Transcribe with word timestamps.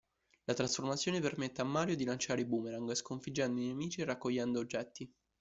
La 0.45 0.55
trasformazione 0.55 1.19
permette 1.19 1.61
a 1.61 1.63
Mario 1.63 1.95
di 1.95 2.05
lanciare 2.05 2.43
boomerang, 2.43 2.91
sconfiggendo 2.95 3.61
i 3.61 3.67
nemici 3.67 4.01
e 4.01 4.05
raccogliendo 4.05 4.57
oggetti. 4.57 5.07